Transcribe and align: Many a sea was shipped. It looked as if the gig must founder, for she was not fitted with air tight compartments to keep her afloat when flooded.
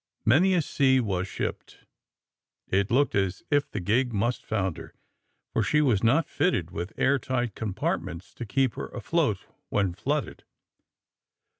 Many 0.25 0.55
a 0.55 0.63
sea 0.63 0.99
was 0.99 1.27
shipped. 1.27 1.85
It 2.69 2.89
looked 2.89 3.13
as 3.13 3.43
if 3.51 3.69
the 3.69 3.79
gig 3.79 4.11
must 4.13 4.43
founder, 4.43 4.95
for 5.53 5.61
she 5.61 5.79
was 5.79 6.01
not 6.03 6.27
fitted 6.27 6.71
with 6.71 6.91
air 6.97 7.19
tight 7.19 7.53
compartments 7.53 8.33
to 8.33 8.45
keep 8.47 8.73
her 8.73 8.87
afloat 8.87 9.45
when 9.69 9.93
flooded. 9.93 10.43